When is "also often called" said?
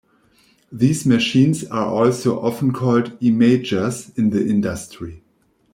1.85-3.11